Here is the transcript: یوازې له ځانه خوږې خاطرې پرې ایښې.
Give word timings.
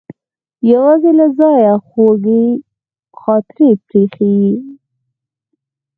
یوازې 0.71 1.11
له 1.19 1.25
ځانه 1.37 1.73
خوږې 1.87 2.43
خاطرې 3.19 3.69
پرې 3.85 4.01
ایښې. 4.03 4.35